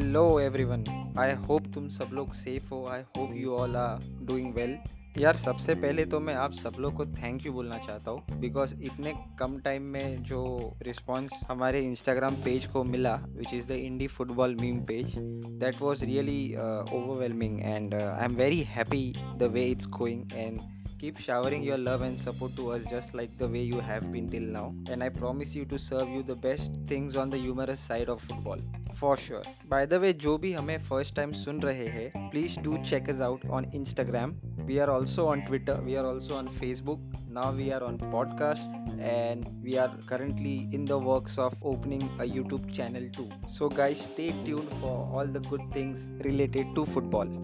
[0.00, 0.84] Hello everyone
[1.18, 2.86] I hope तुम सब लोग सेफ़ हो.
[2.86, 4.76] I hope you all are doing well
[5.20, 8.74] यार, सबसे पहले तो मैं आप सब लोग को थैंक यू बोलना चाहता हूँ बिकॉज़
[8.74, 14.06] इतने कम टाइम में जो रिस्पॉन्स हमारे इंस्टाग्राम पेज को मिला which is the indie
[14.06, 19.88] football meme page that was really overwhelming and I am very happy the way it's
[19.88, 20.60] going and
[21.00, 24.28] keep showering your love and support to us just like the way you have been
[24.32, 27.80] till now and i promise you to serve you the best things on the humorous
[27.80, 28.58] side of football
[28.94, 29.42] for sure
[29.74, 33.22] by the way जो भी हमें first time सुन रहे हैं please do check us
[33.28, 34.34] out on instagram
[34.68, 38.78] we are also on twitter we are also on facebook now we are on podcast
[39.12, 44.08] and we are currently in the works of opening a youtube channel too so guys
[44.12, 47.38] stay tuned for all the good things related to football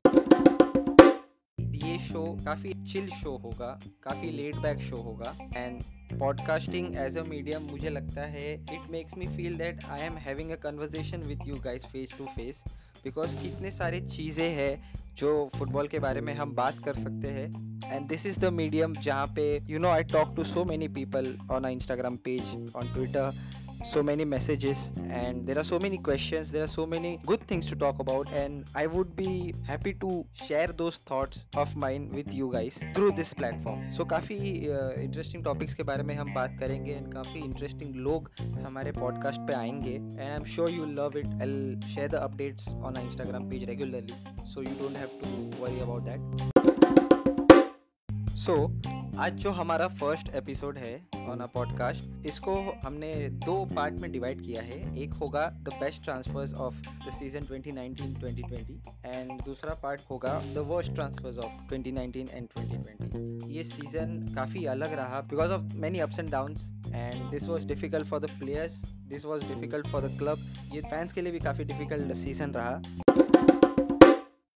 [1.99, 3.69] show काफ़ी chill show होगा,
[4.03, 5.83] काफ़ी laid back show होगा। And
[6.19, 10.51] podcasting as a medium मुझे लगता है it makes me feel that I am having
[10.51, 12.65] a conversation with you guys face to face
[13.05, 17.47] because कितने सारे चीज़ें हैं जो फुटबॉल के बारे में हम बात कर सकते हैं।
[17.85, 21.37] And this is the medium जहाँ पे you know I talk to so many people
[21.53, 23.33] on Instagram page on Twitter
[23.84, 27.66] so many messages and there are so many questions there are so many good things
[27.66, 32.34] to talk about and i would be happy to share those thoughts of mine with
[32.34, 36.58] you guys through this platform so काफी interesting uh, topics के बारे में हम बात
[36.60, 38.30] करेंगे and काफी interesting लोग
[38.66, 42.70] हमारे पॉडकास्ट पे आएंगे and I am sure you love it I share the updates
[42.70, 46.20] on Instagram page regularly so you don't have to worry about that
[48.46, 48.56] so
[49.19, 50.95] आज जो हमारा फ़र्स्ट एपिसोड है
[51.29, 53.13] ऑन अ पॉडकास्ट इसको हमने
[53.45, 59.07] दो पार्ट में डिवाइड किया है। एक होगा the best transfers of the season 2019-2020
[59.07, 64.93] and दूसरा पार्ट होगा the worst transfers of 2019 and 2020 ये सीज़न काफ़ी अलग
[64.93, 69.25] रहा because of many ups and downs and this was difficult for the players this
[69.25, 73.06] was difficult for the club ये fans के लिए भी काफ़ी डिफ़िकल्ट सीज़न रहा।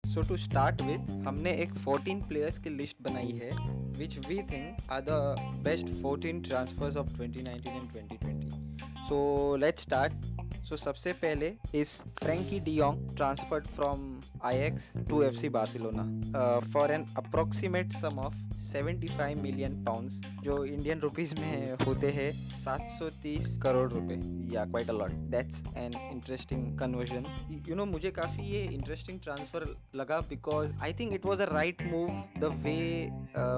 [0.09, 3.51] सो टू स्टार्ट विथ हमने एक 14 प्लेयर्स की लिस्ट बनाई है
[3.97, 5.17] which we think are the
[5.63, 9.19] best 14 transfers of 2019 and 2020 so
[9.55, 10.25] let's start
[10.69, 14.01] so सबसे पहले इस Frenkie de Jong transferred from
[14.45, 16.03] Ajax to FC Barcelona
[16.73, 23.57] for an approximate sum of 75 million pounds जो Indian rupees में होते हैं 730
[23.63, 24.19] करोड़ रुपए,
[24.55, 27.25] या quite a that's an interesting conversion
[27.69, 31.81] you know मुझे काफ़ी ये इंटरेस्टिंग ट्रांसफ़र लगा because I think it was a right
[31.91, 32.07] move
[32.39, 32.77] the way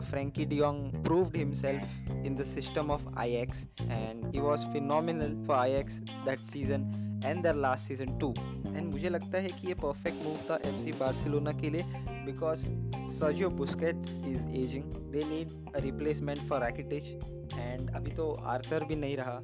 [0.09, 5.99] Frenkie de Jong proved himself in the system of Ajax and he was phenomenal for Ajax
[5.99, 8.33] that season and the last season too
[8.67, 11.83] and मुझे लगता है कि ये perfect move था F C Barcelona के लिए
[12.25, 12.65] because
[13.11, 14.83] Sergio Busquets is ageing
[15.13, 17.09] they need a replacement for Rakitic
[17.53, 19.39] and अभी तो आर्थर भी नहीं रहा.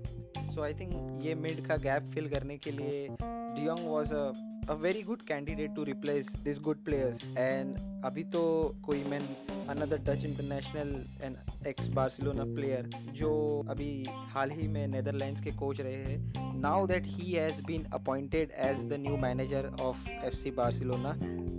[0.51, 4.31] सो आई थिंक ये मिड का गैप फिल करने के लिए de Jong was a
[4.67, 7.23] a very good candidate to replace these good players.
[7.37, 8.41] And अभी तो
[9.09, 9.23] Koeman
[9.69, 10.89] another Dutch international
[11.23, 12.89] and ex Barcelona player
[13.19, 13.31] जो
[13.69, 13.89] अभी
[14.33, 18.83] हाल ही में नेदरलैंड्स के कोच रहे हैं now that he has been appointed as
[18.89, 21.15] the new manager of FC Barcelona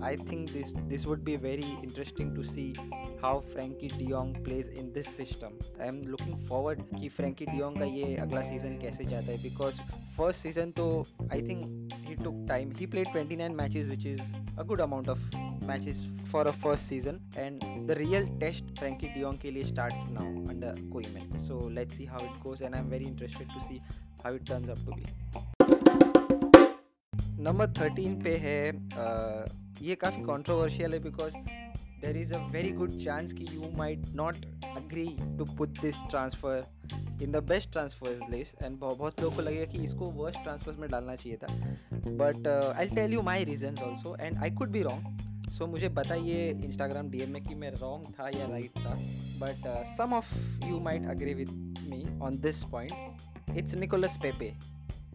[0.06, 2.72] I think this this would be very interesting to see
[3.22, 7.84] how Frenkie de Jong plays in this system I am looking forward कि Frenkie de Jong का
[7.94, 9.80] ये अगला season कैसे जाता है because
[10.18, 10.84] first season तो
[11.32, 14.22] I think he took time he played 29 matches which is
[14.58, 15.36] a good amount of
[15.66, 16.00] matches
[16.32, 21.38] for a first season and the real test Frenkie de Jong के लिए now under Koeman
[21.40, 23.80] so let's see how it goes and I am very interested to see
[24.24, 25.04] how it turns up to be
[27.40, 31.36] number 13 पे है uh, ये काफ़ी controversial है because
[32.00, 34.44] there is a very good chance कि you might not
[34.76, 35.06] agree
[35.38, 39.64] to put this transfer in the best transfer list and बहुत बहुत लोगों को लगेगा
[39.72, 44.16] कि इसको वर्स्ट ट्रांसफ़र में डालना चाहिए था but I tell you my reason also
[44.20, 48.12] and I could भी रॉन्ग सो मुझे बताइए इंस्टाग्राम डी एम में कि मैं रॉन्ग
[48.18, 48.94] था या राइट था
[49.38, 50.34] but some of
[50.66, 51.52] you might agree with
[51.82, 54.52] me on this point it's Nicolas Pepe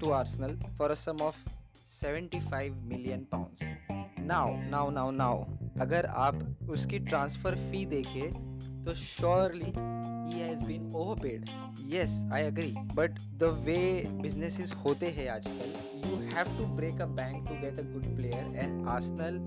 [0.02, 1.44] to Arsenal for a sum of
[1.92, 5.46] seventy five million pound now now now now
[5.82, 8.32] अगर आप उसकी transfer fee देखे
[8.86, 9.74] तो surely
[10.34, 11.50] he has been overpaid
[11.94, 17.06] yes I agree but the way businesses होते हैं आजकल you have to break a
[17.06, 19.44] bank to get a good player and Arsenal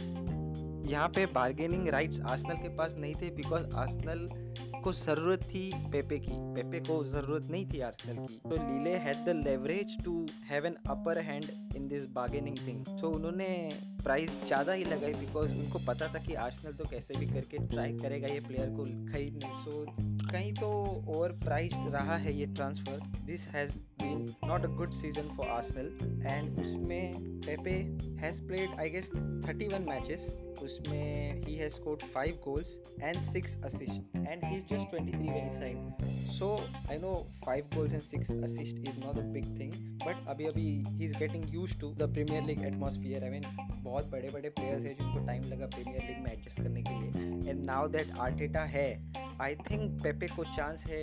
[0.90, 4.28] यहाँ पे बार्गेनिंग राइट्स आर्सनल के पास नहीं थे बिकॉज़ आर्सनल
[4.84, 6.32] को ज़रूरत थी पेपे की.
[6.32, 8.40] पेपे को ज़रूरत नहीं थी आर्सेनल की.
[8.48, 11.44] तो Lille had the leverage to have an upper hand
[11.76, 13.68] in this bargaining thing so उन्होंने
[14.06, 17.92] प्राइस ज़्यादा ही लगाई बिकॉज़ उनको पता था कि आर्सेनल तो कैसे भी करके ट्राई
[17.94, 19.84] करेगा ये प्लेयर को खरीदने सो
[20.26, 20.68] कहीं तो
[21.08, 26.26] ओवर प्राइस्ड रहा है ये transfer this has been not a good season for Arsenal
[26.26, 27.74] and उसमें Pepe
[28.22, 30.28] has played I guess 31 matches
[30.62, 35.44] उसमें he has scored 5 goals and 6 assist and he is just 23 when
[35.44, 36.56] he signed so
[36.90, 37.14] I know
[37.48, 41.16] 5 goals and 6 assist is not a big thing but अभी अभी he is
[41.18, 43.42] getting used to the Premier League atmosphere I mean
[43.82, 47.50] बहुत बड़े बड़े players हैं जिनको time लगा Premier League में adjust करने के लिए.
[47.50, 48.88] एंड नाउ दैट आर्टेटा है
[49.42, 51.02] आई थिंक पेपे को चांस है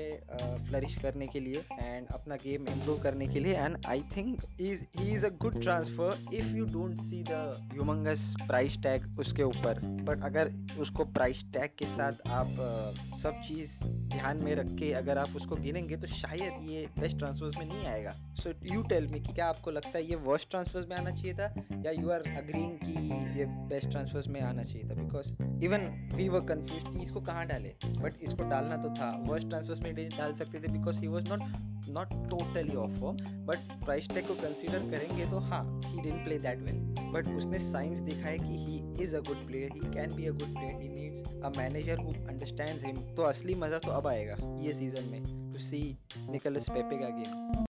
[0.68, 4.44] फ्लरिश uh, करने के लिए एंड अपना गेम इम्प्रूव करने के लिए and I think
[4.62, 7.42] is he is a good transfer if you don't see the
[7.74, 9.80] humongous price tag उसके ऊपर.
[10.10, 13.78] बट अगर उसको प्राइस टैग के साथ आप uh, सब चीज़
[14.14, 17.86] ध्यान में रख के अगर आप उसको गिनेंगे तो शायद ये बेस्ट ट्रांसफर्स में नहीं
[17.88, 18.12] आएगा.
[18.42, 21.34] सो यू टेल मी कि क्या आपको लगता है ये वर्स्ट ट्रांसफर्स में आना चाहिए
[21.34, 25.02] था या यू आर अग्रीइंग कि ये बेस्ट ट्रांसफर्स में आना चाहिए था?
[25.02, 25.34] Because
[25.66, 27.74] even we were confuse कि इसको कहाँ डाले?
[27.86, 31.42] बट इसको डालना तो था। वर्स्ट ट्रांसफर्स में डाल सकते थे because he was not
[31.90, 36.38] not totally off form but price tag को कंसीडर करेंगे तो हाँ he didn't play
[36.40, 36.80] that well
[37.14, 40.54] but उसने साइंस दिखाया कि he is a good player he can be a good
[40.56, 44.74] player he needs a manager who understands him तो असली मज़ा तो अब आएगा ये
[44.74, 45.84] सीज़न में टू सी
[46.30, 47.64] निकोलस पेपे का गेम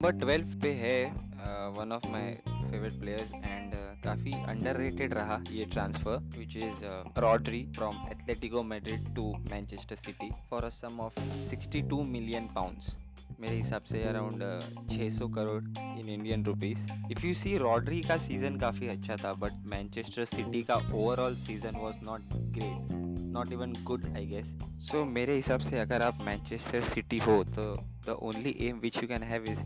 [0.00, 0.98] नंबर ट्वेल्व पे है
[1.76, 3.67] one of my favourite players and
[4.08, 6.84] काफ़ी अंडररेटेड रहा ये transfer which is
[7.20, 11.18] Rodri from Atletico Madrid to Manchester City for a sum of
[11.50, 12.96] 62 million pounds
[13.40, 14.42] मेरे हिसाब से around
[14.92, 19.66] 600 crore in Indian rupees if you see Rodri का season काफ़ी अच्छा था बट
[19.66, 22.92] मैनचेस्टर सिटी का overall season was not great
[23.32, 27.72] not even good I guess so मेरे हिसाब से अगर आप मैनचेस्टर सिटी हो तो
[28.06, 29.64] the only aim which you can have is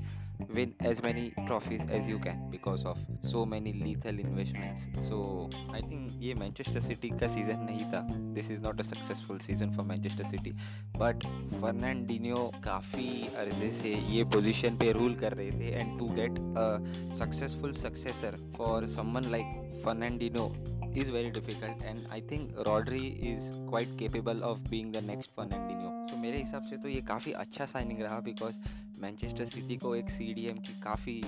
[0.49, 5.81] win as many trophies as you can because of so many lethal investments so i
[5.81, 8.01] think ये Manchester City का season नहीं था
[8.35, 10.51] this is not a successful season for Manchester City
[10.97, 11.25] but
[11.61, 17.13] Fernandinho काफ़ी अरसे से ये position पे rule कर रहे थे and to get a
[17.19, 20.47] successful successor for someone like Fernandinho
[20.96, 26.10] is very difficult and I think Rodri is quite capable of being the next Fernandinho.
[26.10, 28.58] So मेरे हिसाब से तो ये काफ़ी अच्छा साइनिंग रहा बिकॉज़
[29.00, 31.20] मैनचेस्टर सिटी को एक CDM की काफ़ी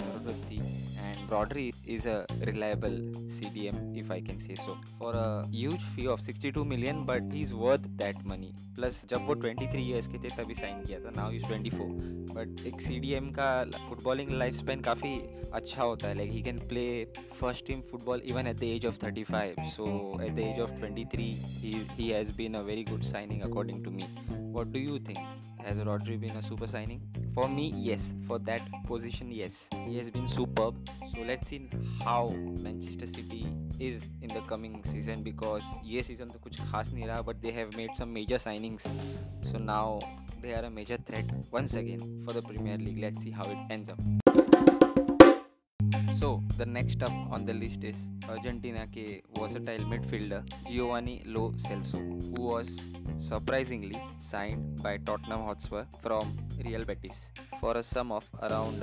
[0.00, 0.60] ज़रूरत थी
[1.02, 2.16] and Rodri is a
[2.50, 3.00] reliable
[3.36, 7.40] C D M if I can say so for a huge 62 million but he
[7.40, 11.10] is worth that money plus जब वो 23 ईयर्स के थे तभी साइन किया था.
[11.16, 11.88] नाउ इज़ 24
[12.34, 13.48] बट एक CDM का
[13.88, 15.14] फुटबॉलिंग लाइफ स्पेन काफ़ी
[15.52, 16.14] अच्छा होता है.
[16.14, 16.84] Like he can play
[17.40, 19.86] first team football even at the age of 35 so
[20.24, 21.24] at the age of 23
[21.62, 24.41] he, he has been a very good signing according to me.
[24.51, 25.19] what do you think
[25.63, 27.01] has Rodri been a super signing?
[27.33, 28.13] For me, yes.
[28.27, 29.69] For that position, yes.
[29.85, 30.75] He has been superb.
[31.05, 31.69] So let's see
[32.03, 32.29] how
[32.61, 33.47] Manchester City
[33.79, 37.51] is in the coming season because ये season तो कुछ खास नहीं रहा but they
[37.51, 38.87] have made some major signings.
[39.41, 39.99] So now
[40.41, 42.99] they are a major threat once again for the Premier League.
[42.99, 44.20] Let's see how it ends up.
[46.22, 46.28] So
[46.58, 49.04] the next up on the list is Argentina के
[49.38, 52.68] versatile midfielder Giovani Lo Celso who was
[53.28, 57.16] surprisingly signed by Tottenham Hotspur from Real Betis
[57.60, 58.82] for a sum of around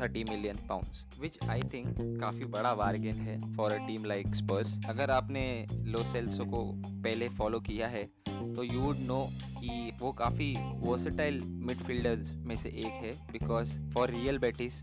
[0.00, 4.78] thirty million pounds which I think काफ़ी बड़ा bargain है for a team like Spurs
[4.88, 5.44] अगर आपने
[5.86, 9.22] Lo Celso को पहले follow किया है तो यू वुड नो
[9.54, 14.80] कि वो काफ़ी वर्सेटाइल मिडफील्डर्स में से एक है because for Real Betis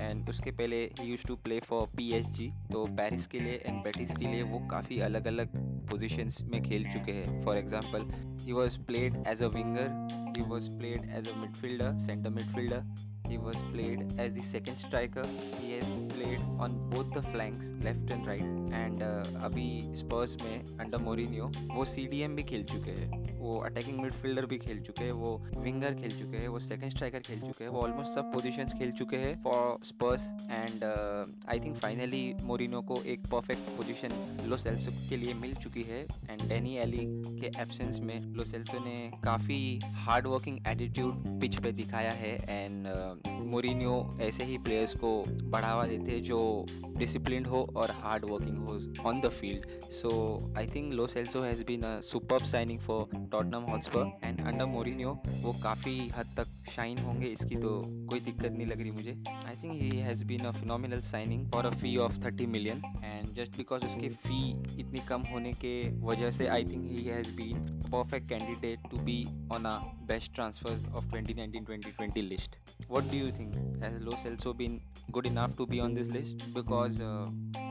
[0.00, 4.14] and उसके पहले he used to play for PSG तो पेरिस के लिए एंड बेटिस
[4.14, 5.56] के लिए वो काफ़ी अलग अलग
[5.90, 8.10] पोजीशंस में खेल चुके हैं for example
[8.44, 13.12] he was played as a winger he was played as a midfielder centre midfielder
[13.44, 15.26] was played as the second striker.
[15.60, 18.42] He has played on both the flanks, left and right.
[18.72, 23.98] And uh, अभी Spurs में under Mourinho वो सी भी खेल चुके हैं वो attacking
[24.00, 27.64] midfielder भी खेल चुके हैं वो विंगर खेल चुके हैं वो सेकंड स्ट्राइकर खेल चुके
[27.64, 32.82] हैं वो ऑलमोस्ट सब पोजीशंस खेल चुके हैं for Spurs and I think finally Mourinho
[32.82, 34.16] को एक परफेक्ट पोजीशन
[34.48, 37.06] लो सेल्सो के लिए मिल चुकी है एंड डेनी एली
[37.40, 39.60] के एब्सेंस में लो सेल्सो ने काफ़ी
[40.04, 45.10] हार्ड वर्किंग एटीट्यूड पिच पे दिखाया है एंड uh, मोरिनियो ऐसे ही प्लेयर्स को
[45.50, 46.40] बढ़ावा देते जो
[46.98, 50.10] डिसिप्लिन हो और हार्ड वर्किंग हो on the field so
[50.58, 53.04] I think Lo Celso has been a super signing for
[53.34, 55.10] Tottenham Hotspur and under Mourinho
[55.42, 57.70] वो काफ़ी हद तक शाइन होंगे इसकी तो
[58.10, 61.66] कोई दिक्कत नहीं लग रही मुझे। I think he has been a phenomenal signing for
[61.66, 64.40] a fee of thirty million and just because उसकी फ़ी
[64.80, 69.24] इतनी कम होने के वजह से I think he has been perfect candidate to be
[69.54, 72.58] on a best transfers of 2019-2020 list.
[72.88, 73.54] What do you think?
[73.82, 74.80] Has Lo Celso been
[75.12, 76.42] good enough to be on this list?
[76.52, 77.26] Because uh,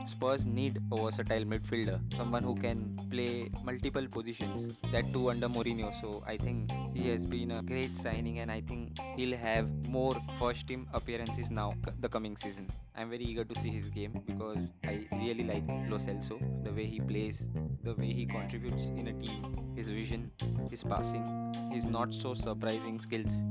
[0.06, 4.76] Spurs need a versatile midfielder, someone who can play multiple positions.
[4.92, 5.92] That too under Mourinho.
[5.94, 10.16] So I think he has been a great signing, and I think he'll have more
[10.38, 12.68] first team appearances now the coming season.
[12.96, 16.86] I'm very eager to see his game because I really like Lo Celso, the way
[16.86, 17.48] he plays,
[17.82, 20.30] the way he contributes in a team, his vision,
[20.70, 23.43] his passing, his not so surprising skills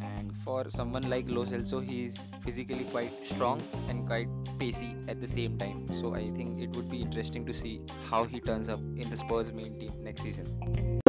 [0.00, 4.28] and for someone like Lo Celso he is physically quite strong and quite
[4.58, 8.24] pacey at the same time so I think it would be interesting to see how
[8.24, 11.00] he turns up in the Spurs main team next season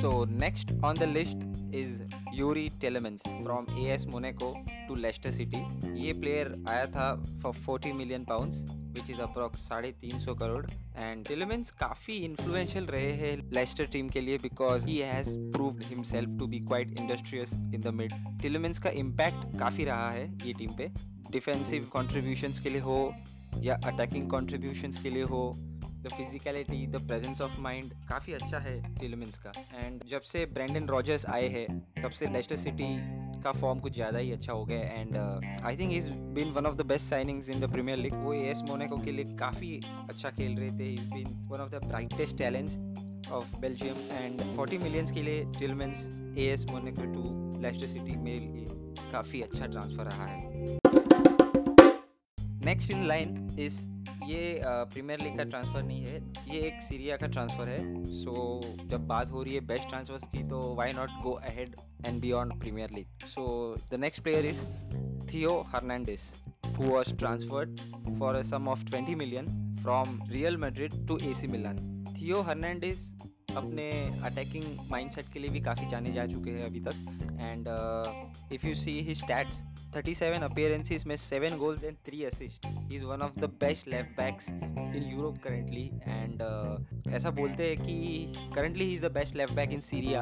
[0.00, 1.38] so next on the list
[1.70, 2.02] is
[2.32, 4.54] Yuri Telemans from AS Monaco
[4.88, 5.64] to Leicester City
[6.04, 7.08] ये player आया था
[7.42, 8.64] for 40 million pounds
[8.97, 10.65] which is approx साढ़े तीन सौ crore.
[10.97, 16.37] And टिलेमेंस काफ़ी influential रहे हैं Leicester team के लिए because he has proved himself
[16.39, 20.75] to be quite industrious in the mid Tielemans का इम्पैक्ट काफ़ी रहा है ये टीम
[20.77, 20.91] पे.
[21.31, 22.99] डिफेंसिव कॉन्ट्रीब्यूशन के लिए हो
[23.61, 28.75] या अटैकिंग कॉन्ट्रीब्यूशन के लिए हो the physicality the presence of mind काफ़ी अच्छा है
[28.95, 29.51] टिलमिन्स का.
[29.75, 31.67] एंड जब से ब्रेंडन रॉजर्स आए हैं,
[32.03, 32.93] तब से लेस्टर सिटी
[33.47, 35.17] का फॉर्म कुछ ज़्यादा ही अच्छा हो गया and
[35.65, 38.61] I think is been one of the best signings in the Premier League वो एस
[38.69, 39.69] मोनेको के लिए काफ़ी
[40.09, 40.93] अच्छा खेल रहे थे.
[40.93, 42.77] Is been one of the brightest talents
[43.31, 46.05] of Belgium and 40 millions के लिए Tielemans
[46.37, 47.23] AS Monaco to
[47.61, 50.77] Leicester City मेरे लिए काफ़ी अच्छा ट्रांसफ़र रहा है.
[52.65, 53.79] नेक्स्ट इन लाइन इज़
[54.27, 56.15] ये प्रीमियर लीग का ट्रांसफ़र नहीं है।
[56.49, 57.81] ये एक सीरिया का ट्रांसफ़र है।
[58.13, 61.75] सो so, जब बात हो रही है बेस्ट ट्रांसफर्स की तो why not go ahead
[62.05, 63.45] and beyond Premier League so
[63.91, 64.65] the next player is
[65.29, 66.33] Theo Hernandez
[66.77, 67.79] who was transferred
[68.17, 69.47] for a sum of 20 million
[69.83, 71.79] from Real Madrid to AC Milan.
[72.17, 73.13] Theo Hernandez
[73.55, 73.89] अपने
[74.25, 77.67] attacking mindset के लिए भी काफ़ी जाने जा चुके हैं अभी तक। And
[78.53, 79.63] if you see he stats
[79.95, 84.49] 37 appearances में 7 goals and 3 assist is one of the best left backs
[84.49, 86.41] in Europe currently and
[87.13, 90.21] ऐसा बोलते हैं कि currently he is the best left back in Serie A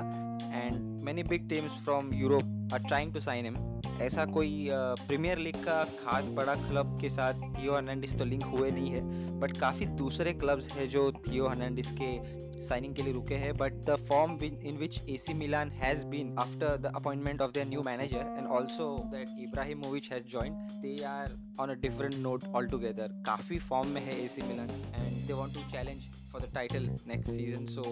[0.53, 5.43] and many big teams from Europe are trying to sign him ऐसा कोई premiere uh,
[5.43, 9.57] league का खास बड़ा club के साथ थियो हर्नांडिस तो लिंक हुए नहीं है बट
[9.57, 12.17] काफ़ी दूसरे क्लब्स हैं जो थियो हर्नांडिस के
[12.61, 16.77] साइनिंग के लिए रुके हैं but the form in which AC Milan has been after
[16.77, 21.69] the appointment of their new manager and also that Ibrahimovic has joined they are on
[21.69, 26.07] a different note altogether काफ़ी form में है AC Milan and they want to challenge
[26.35, 27.83] for the title next season so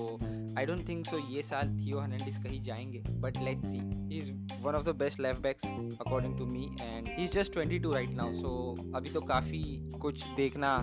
[0.59, 4.31] I don't think so ये साल Theo Hernandez कहीं जाएँगे but let's see he is
[4.63, 5.65] one of the best left backs
[6.05, 8.51] according to me and he is just 22 right now so
[8.95, 9.63] अभी तो काफ़ी
[10.01, 10.77] कुछ देखना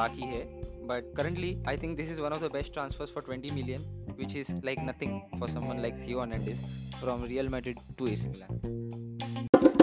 [0.00, 0.42] बाकी है
[0.88, 4.34] But currently, I think this is one of the best transfers for 20 million, which
[4.34, 6.60] is like nothing for someone like Theo Hernandez
[7.00, 9.73] from Real Madrid to AC Milan.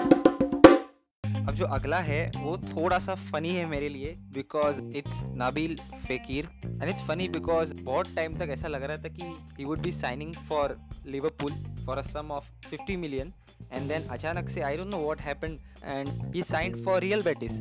[1.41, 5.75] अब जो अगला है, वो थोड़ा सा फनी है मेरे लिए because it's Nabil
[6.07, 9.79] Fekir and it's funny because बहुत टाइम तक ऐसा लग रहा था कि he would
[9.79, 11.53] be signing for Liverpool
[11.85, 13.33] for a sum of 50 million
[13.73, 17.51] and then अचानक से I don't know what happened and he signed for Real Betis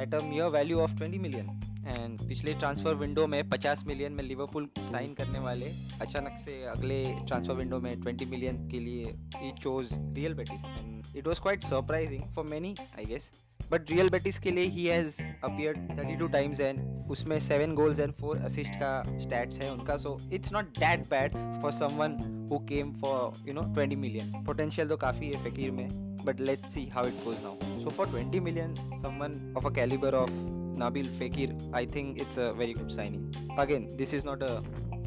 [0.00, 4.22] at a mere value of 20 million and पिछले transfer window में 50 million में
[4.24, 9.50] Liverpool sign करने वाले, अचानक से अगले ट्रांसफ़र विंडो में 20 मिलियन के लिए he
[9.52, 13.32] chose Real Betis and it was quite surprising for many I guess
[13.70, 18.12] but Real Betis के लिए he has appeared 32 times and उसमें 7 गोल्स एंड
[18.14, 19.96] 4 असिस्ट का स्टैट्स है उनका.
[19.96, 22.18] So it's not that bad for someone
[22.52, 25.88] who came for you know 20 million potential तो काफ़ी है Fekir में
[26.24, 30.14] but let's see how it goes now so for 20 million someone of a calibre
[30.14, 33.33] of Nabil Fekir, I think it's a very good signing.
[33.57, 34.63] Again, this is not a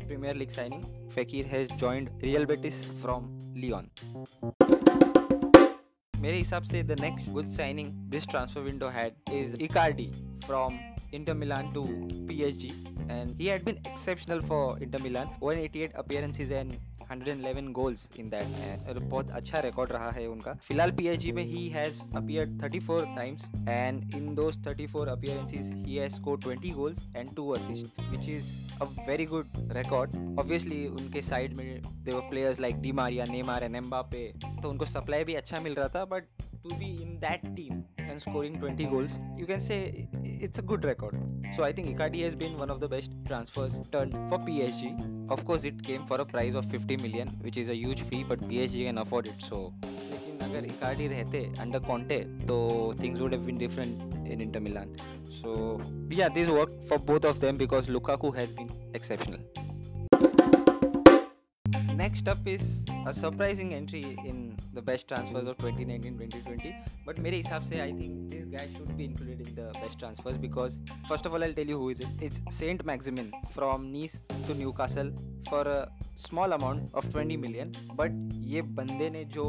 [0.07, 0.85] Premier League signing.
[1.17, 3.91] Fekir has joined Real Betis from Lyon.
[6.21, 10.11] मेरे हिसाब से the next good signing this transfer window had is Icardi
[10.47, 10.79] from
[11.17, 11.83] Inter Milan to
[12.29, 12.71] PSG
[13.09, 16.77] and he had been exceptional for Inter Milan 188 appearances and
[17.12, 22.02] 111 goals in that बहुत अच्छा record रहा है उनका। फ़िलहाल PSG में he has
[22.16, 27.50] appear 34 times and in those 34 appearances he has score 20 goals and two
[27.52, 28.52] assist which is
[28.82, 33.76] a very good record obviously उनके side में there players like Di Maria Neymar and
[33.76, 34.32] Mbappe
[34.64, 38.23] तो उनको supply भी अच्छा मिल रहा था but to be in that team and
[38.23, 39.77] scoring 20 goals you can say
[40.47, 41.15] it's a good record
[41.57, 44.91] so i think Icardi has been one of the best transfers turned for PSG
[45.37, 48.23] of course it came for a price of 50 million which is a huge fee
[48.33, 52.57] but PSG can afford it so लेकिन अगर Icardi रहते under Conte तो
[53.03, 54.97] things would have been different in Inter Milan
[55.41, 55.53] so
[56.21, 59.65] yeah this worked for both of them because Lukaku has been exceptional
[62.00, 64.38] next up is a surprising entry in
[64.74, 66.70] the best transfers of 2019-2020
[67.08, 70.38] but mere hisab se i think this guy should be included in the best transfers
[70.46, 70.78] because
[71.10, 72.24] first of all i'll tell you who is it.
[72.28, 74.16] It's saint maximin from nice
[74.48, 75.12] to newcastle
[75.50, 75.72] for
[76.18, 79.46] small amount of twenty million but ये बंदे ने जो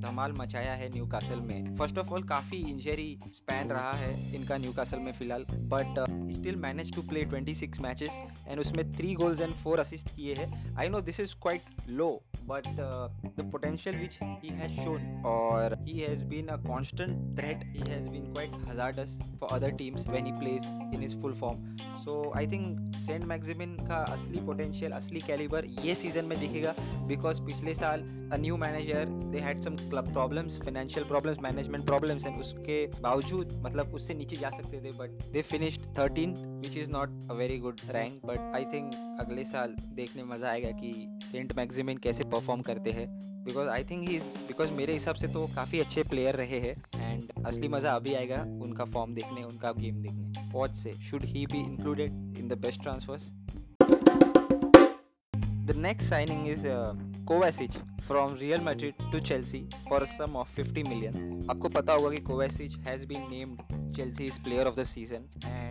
[0.00, 4.56] धमाल मचाया है Newcastle में first of all काफ़ी injury span रहा है इनका
[4.56, 5.44] न्यू कासल में फ़िलहाल
[5.74, 8.18] but still manage to play twenty six matches
[8.48, 12.10] and उसमें three goals and four assist किए हैं। I know this is quite low
[12.48, 17.90] but the potential which he has shown और he has been a constant threat he
[17.90, 22.32] has been quite hazardous for other teams when he plays in is full form so
[22.36, 25.43] I think Saint Maximin का असली potential असली quality
[25.84, 26.74] ये season में दिखेगा
[27.06, 32.26] because पिछले साल a new manager they had some club problems financial problems management problems
[32.26, 36.34] and उसके बावजूद मतलब उससे नीचे जा सकते थे but they finished thirteen
[36.64, 40.50] which is not a very good rank but I think अगले साल देखने में मज़ा
[40.50, 43.08] आएगा कि सेंट मैक्सिमिन कैसे परफॉर्म करते हैं
[43.44, 46.76] because I think he is because मेरे हिसाब से तो काफ़ी अच्छे प्लेयर रहे हैं
[47.12, 51.46] एंड असली मज़ा अभी आएगा उनका फॉर्म देखने, उनका गेम देखने वॉच से should he
[51.46, 53.32] be included in the best transfers
[55.66, 56.92] The next signing is uh,
[57.24, 61.14] Kovacic from Real Madrid to Chelsea for a sum of 50 million.
[61.50, 63.62] आपको पता होगा कि Kovacic has been named
[63.96, 65.24] Chelsea's player of the season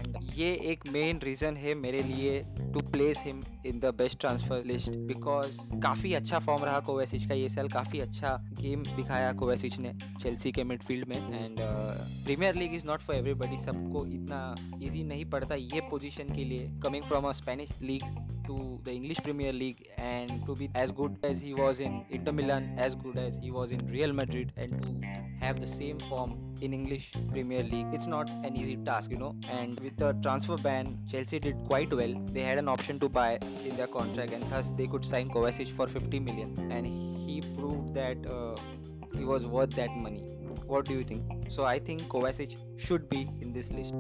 [0.04, 2.40] and ये एक main reason है मेरे लिए
[2.74, 7.36] to place him in the best transfer list because काफ़ी अच्छा फॉर्म रहा कोवेसिच का
[7.36, 11.60] ये साल काफ़ी अच्छा गेम दिखाया कोवेसिच ने चेल्सी के मिडफील्ड में and
[12.26, 14.44] Premier League is not for everybody सबको इतना
[14.84, 19.20] इजी नहीं पड़ता ये पोजीशन के लिए coming from a Spanish league to the English
[19.24, 23.18] Premier League and to be as good as he was in Inter Milan, as good
[23.18, 24.90] as he was in Real Madrid, and to
[25.40, 27.88] have the same form in English Premier League.
[27.94, 29.36] It's not an easy task, you know.
[29.50, 32.14] And with the transfer ban, Chelsea did quite well.
[32.32, 35.68] They had an option to buy in their contract, and thus they could sign Kovacic
[35.68, 38.56] for 50 million, and he proved that uh,
[39.18, 40.22] he was worth that money.
[40.66, 41.24] What do you think?
[41.50, 43.94] So I think Kovacic should be in this list.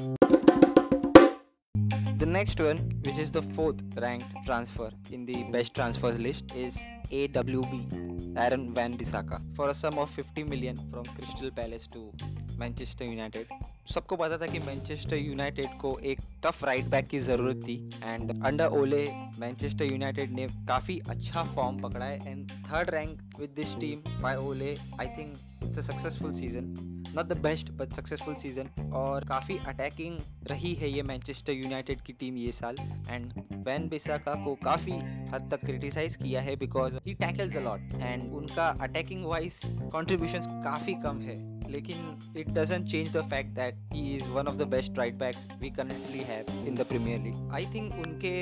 [2.17, 6.81] The next one, which is the fourth ranked transfer in the best transfers list, is
[7.11, 12.11] AWB Aaron Van Bissaka for a sum of 50 million from Crystal Palace to
[12.57, 13.47] Manchester United.
[13.85, 18.31] सबको पता था कि Manchester United को एक tough right back की ज़रूरत थी and
[18.45, 19.03] under Ole
[19.39, 24.35] Manchester United ने काफ़ी अच्छा फॉर्म पकड़ा है and third rank with this team by
[24.35, 26.73] Ole I think it's a successful season
[27.15, 32.13] not the best but successful season और काफ़ी अटैकिंग रही है ये मैनचेस्टर यूनाइटेड की
[32.13, 32.75] टीम ये साल
[33.09, 33.33] एंड
[33.65, 34.91] वैन बिसाका को काफ़ी
[35.33, 40.93] हद तक क्रिटिसाइज किया है because he tackles a lot and उनका अटैकिंग वाइज कॉन्ट्रीब्यूशन काफ़ी
[40.93, 41.37] कम है,
[41.71, 45.46] लेकिन it doesn't change the fact that He is one of the best right backs
[45.60, 48.34] we currently have in the Premier League I think उनके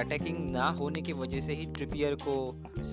[0.00, 2.36] attacking ना होने की वजह से ही ट्रिपियर को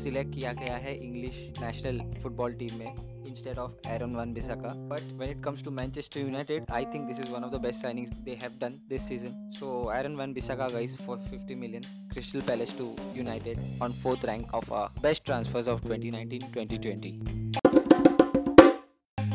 [0.01, 2.93] सिलेक्ट किया गया है इंग्लिश नेशनल फुटबॉल टीम में
[3.29, 4.69] instead of Aaron Van Bissaka.
[4.89, 7.83] But when it comes to Manchester United, I think this is one of the best
[7.83, 9.35] signings they have done this season.
[9.59, 14.47] So Aaron Van Bissaka guys for 50 million, Crystal Palace to United on fourth rank
[14.53, 17.39] of uh, best transfers of 2019-2020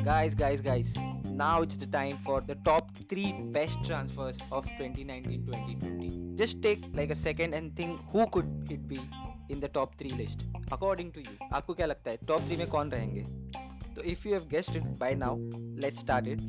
[0.05, 0.95] guys guys guys
[1.40, 7.12] Now it's the time for the top three best transfers of 2019-2020 just take like
[7.12, 9.00] a second and think who could it be
[9.48, 10.44] in the top three list
[10.78, 13.24] according to you आपको क्या लगता है top three में कौन रहेंगे
[13.96, 15.34] तो if you have guessed it by now
[15.86, 16.48] let's start it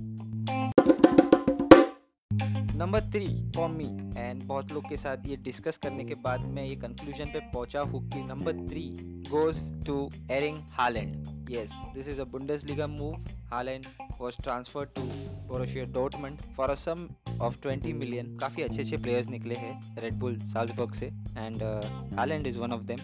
[2.81, 3.27] number three
[3.57, 3.85] for me
[4.19, 7.81] and बहुत लोग के साथ ये डिस्कस करने के बाद मैं ये कंक्लूजन पे पहुँचा
[7.91, 8.85] हूँ कि number three
[9.31, 9.99] goes to
[10.37, 13.87] Erling Haaland yes this is a Bundesliga move Haaland
[14.20, 15.02] was transferred to
[15.48, 18.38] Borussia Dortmund for a sum of 20 million.
[18.40, 21.12] काफी अच्छे अच्छे प्लेयर्स निकले हैं Red Bull Salzburg से
[21.46, 21.84] and uh,
[22.20, 23.00] Haaland is one of them.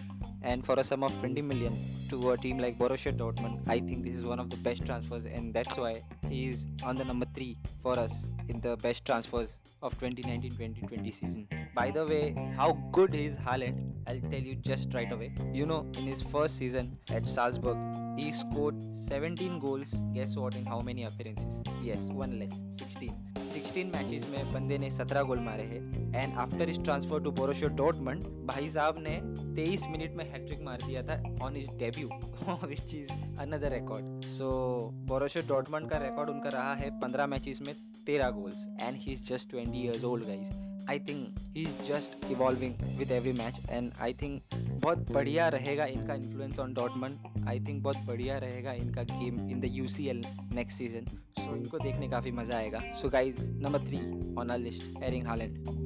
[0.50, 1.74] And for a sum of 20 million
[2.12, 5.24] to a team like Borussia Dortmund, I think this is one of the best transfers
[5.24, 8.16] and that's why he is on the number 3 for us
[8.48, 11.46] in the best transfers of 2019-2020 season.
[11.76, 15.32] By the way, how good is Haaland, I'll tell you just right away.
[15.52, 17.78] You know, in his first season at Salzburg,
[18.17, 19.93] he scored 17 goals.
[20.13, 21.63] Guess what in how many appearances?
[21.81, 23.11] Yes, one less, 16.
[23.47, 25.81] 16 matches में बंदे ने 17 goal मारे हैं
[26.15, 29.15] and after his transfer to Borussia Dortmund भाई साहब ने
[29.55, 32.07] 23 minute में hat trick मार दिया था on his debut
[32.63, 34.49] which is another record so
[35.09, 37.73] Borussia Dortmund का रिकॉर्ड उनका रहा है 15 मैचेस में
[38.09, 40.51] 13 goals and he is just 20 years old guys
[40.89, 45.85] I think he is just evolving with every match and I think बहुत बढ़िया रहेगा
[45.95, 50.07] इनका influence on Dortmund I think बहुत बढ़िया रहेगा इनका game in the U C
[50.09, 50.21] L
[50.55, 51.05] next season
[51.39, 52.81] so इनको देखने काफ़ी मज़ा आएगा.
[53.01, 53.97] So guys number three
[54.41, 55.85] on our list Erling Haaland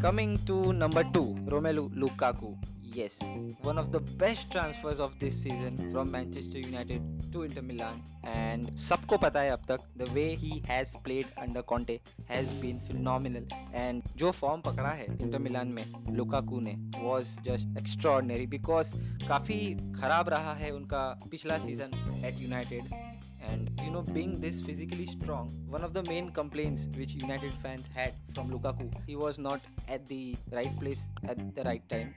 [0.00, 2.50] Coming to number two, Romelu Lukaku.
[2.94, 3.20] Yes,
[3.62, 8.02] one of the best transfers of this season from Manchester United to Inter Milan.
[8.24, 12.80] And सबको पता है अब तक the way he has played under Conte has been
[12.80, 13.44] phenomenal.
[13.74, 15.84] And जो form पकड़ा है inter Milan में
[16.16, 18.94] Lukaku ने was just extraordinary because
[19.28, 19.58] काफ़ी
[20.00, 23.05] खराब रहा है उनका पिछला season at United
[23.48, 27.90] and, you know, being this physically strong, one of the main complaints which united fans
[27.94, 32.14] had from lukaku, he was not at the right place at the right time.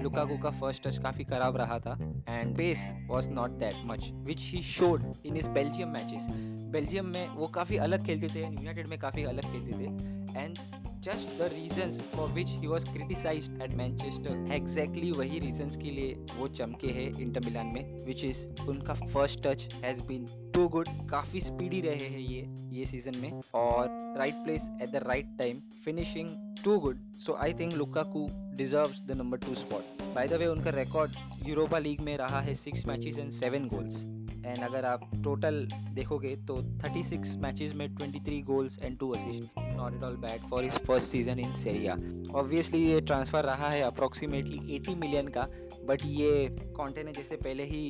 [0.00, 1.96] Lukaku का first touch काफ़ी खराब रहा था
[2.28, 6.26] and pace was not that much which he showed in his Belgium matches
[6.72, 10.40] Belgium में वो काफ़ी अलग खेलते थे यूनाइटेड में काफ़ी अलग खेलते थे.
[10.40, 10.58] And
[11.04, 16.14] just the reasons for which he was criticised at Manchester exactly वही रीजंस के लिए
[16.36, 20.88] वो चमके हैं इंटर मिलान में विच इज़ उनका first touch has been too good,
[21.10, 22.46] काफ़ी स्पीडी रहे हैं ये
[22.78, 23.88] ये सीज़न में और
[24.18, 26.28] right place at the right time finishing
[26.64, 30.70] too good so I think Lukaku deserves the number two spot by the way उनका
[30.70, 31.12] record
[31.48, 34.04] Europa League में रहा है six matches and seven goals
[34.46, 39.94] and अगर आप total देखोगे तो 36 matches में 23 goals and two assist not
[39.94, 41.94] at all bad for his first season in Serie
[42.38, 45.46] obviously ये ट्रांसफ़र रहा है अप्रोक्सीमेटली 80 मिलियन का.
[45.88, 47.84] बट ये कॉन्टे ने जैसे पहले ही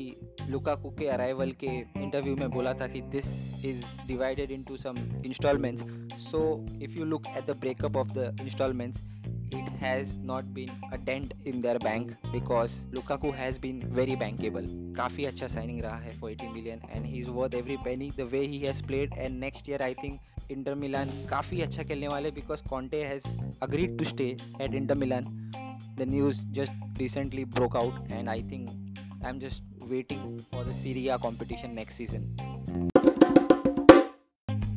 [0.51, 3.27] लुकाकू के अराइवल के इंटरव्यू में बोला था कि this
[3.65, 5.85] is divided into some instalments
[6.31, 6.43] so
[6.83, 9.03] if you look at the breakup of the instalments
[9.55, 14.69] it has not been a dent in their bank because Lukaku has been very bankable.
[14.97, 18.27] काफ़ी अच्छा signing रहा है for 80 million and he is worth every penny the
[18.35, 22.35] way he has played and next year I think Inter Milan काफ़ी अच्छा खेलने वाले
[22.39, 23.29] because Conte has
[23.69, 25.31] agreed to stay at Inter Milan.
[25.97, 28.71] The news just recently broke out and I think
[29.23, 32.35] I'm just waiting for the Serie A competition next season.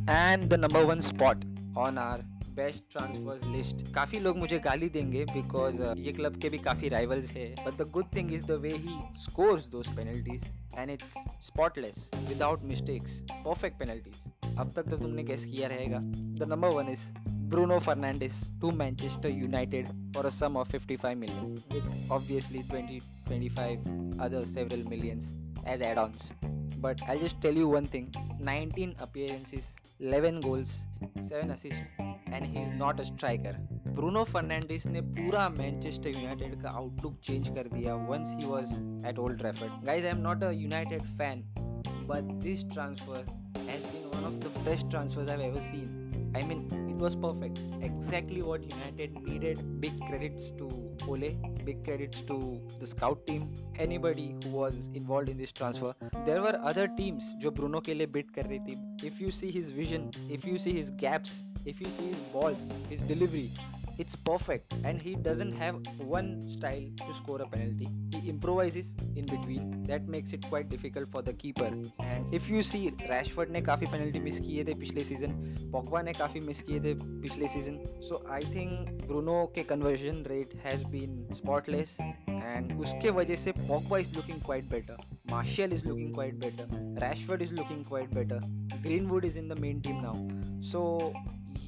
[0.07, 1.43] And the number one spot
[1.75, 2.19] on our
[2.55, 6.89] best transfers list काफ़ी लोग मुझे गाली देंगे because uh, ये club के भी काफ़ी
[6.89, 10.43] rivals है but the good thing is the way he scores those penalties
[10.77, 11.13] and it's
[11.47, 15.99] spotless without mistakes perfect penalties अब तक तो तुमने गेस किया रहेगा.
[16.39, 17.03] The number one is
[17.44, 23.78] Bruno Fernandes to Manchester United for a sum of 55 million, with obviously 20 25
[24.20, 25.34] other several millions
[25.66, 26.32] as add ons.
[26.78, 30.86] But I'll just tell you one thing 19 appearances, 11 goals,
[31.20, 31.94] 7 assists,
[32.32, 33.56] and he's not a striker.
[33.94, 38.72] Bruno Fernandes ने पूरा Manchester United का outlook change कर दिया once he was
[39.08, 41.42] at Old Trafford guys I am not a United fan
[42.10, 43.18] but this transfer
[43.66, 46.03] has been one of the best transfers I've ever seen.
[46.34, 47.58] I mean, it was perfect.
[47.82, 49.80] Exactly what United needed.
[49.80, 50.68] Big credits to
[51.08, 51.30] Ole,
[51.64, 55.94] big credits to the scout team, anybody who was involved in this transfer.
[56.26, 59.04] There were other teams जो Bruno के लिए bid कर रही थी.
[59.10, 62.70] If you see his vision, if you see his gaps, if you see his balls,
[62.88, 63.50] his delivery,
[63.97, 67.87] it's perfect and he doesn't have one style to score a penalty.
[68.11, 69.83] He improvises in between.
[69.85, 71.65] That makes it quite difficult for the keeper.
[71.99, 75.31] And if you see, rashford ने काफ़ी penalty miss किए थे पिछले season
[75.71, 77.77] Pogba ने काफ़ी miss किए थे पिछले season
[78.07, 83.97] so I think Bruno के conversion rate has been spotless and उसके वजह से Pogba
[83.97, 84.97] is looking quite better
[85.31, 89.81] Martial is looking quite better Rashford is looking quite better Greenwood is in the main
[89.81, 90.83] team now so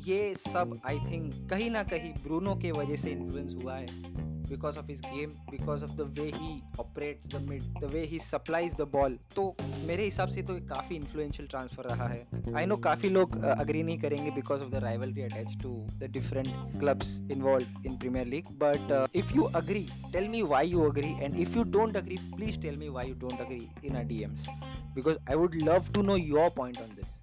[0.07, 4.77] ये सब I think कहीं ना कहीं Bruno के वजह से इन्फ्लुएंस हुआ है। Because
[4.79, 8.75] of his game because of the way he operates the mid the way he supplies
[8.75, 9.43] the ball तो
[9.87, 13.97] मेरे हिसाब से तो काफ़ी इन्फ्लुएंशियल ट्रांसफ़र रहा है। आई नो काफ़ी लोग अग्री नहीं
[13.99, 19.15] करेंगे because of the rivalry attach to the different clubs involve in Premier League but
[19.15, 22.77] if you agree tell me why you agree and if you don't agree please tell
[22.77, 24.47] me why you don't agree in a DMs
[24.95, 27.21] because I would love to know your point on this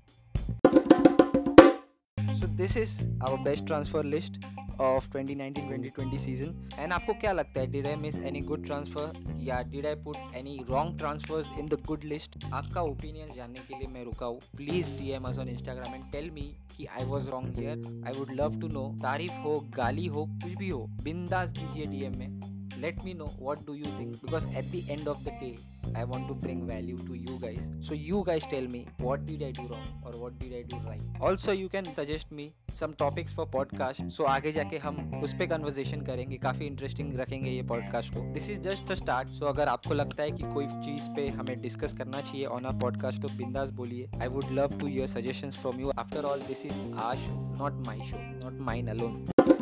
[2.57, 4.45] this is our best transfer list
[4.81, 7.67] of 2019-2020 season and आपको क्या लगता है?
[7.71, 11.79] Did I miss any good transfer या did I put any wrong transfers in the
[11.87, 15.49] good list आपका opinion जानने के लिए मैं रुका हूँ। Please D M S on
[15.49, 19.43] Instagram and tell me कि I was wrong here I would love to know तारीफ़
[19.45, 23.75] हो, गाली हो, कुछ भी हो, बिंदास दीजिए डीएम में। Let me know what do
[23.75, 25.57] you think because at the end of the day
[25.95, 29.43] i want to bring value to you guys so you guys tell me what did
[29.43, 32.95] i do wrong or what did i do right also you can suggest me some
[32.95, 37.63] topics for podcast so आगे जाके हम उस पे conversation करेंगे काफ़ी interesting रखेंगे ये
[37.73, 41.11] podcast को this is just a start so अगर आपको लगता है कि कोई चीज़
[41.17, 44.89] पे हमें डिस्कस करना चाहिए ऑन अ पॉडकास्ट तो बिंदास बोलिए I would love to
[44.89, 48.89] your suggestions from you after all this is our show not my show not mine
[48.89, 49.54] alone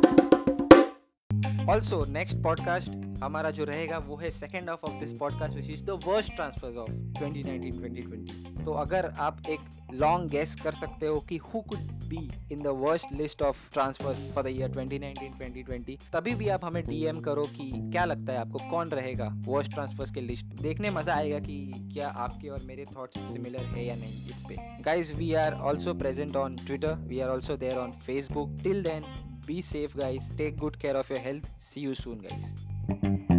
[1.69, 2.89] also next podcast
[3.23, 6.77] हमारा जो रहेगा, वो है second half of this podcast which is the worst transfers
[6.77, 9.59] of 2019-2020 तो अगर आप एक
[9.93, 14.33] long guess कर सकते हो कि who could be in the worst list of transfers
[14.35, 18.69] for the year 2019-2020 तभी भी आप हमें डीएम करो कि क्या लगता है आपको,
[18.69, 23.33] कौन रहेगा वर्स्ट ट्रांसफर्स के लिस्ट देखने मज़ा आएगा कि क्या आपके और मेरे थॉट्स
[23.33, 27.29] सिमिलर है या नहीं इस पे। Guys we are also present on Twitter we are
[27.29, 30.29] also there on Facebook till then be safe guys.
[30.37, 31.51] Take good care of your health.
[31.57, 33.32] See you soon guys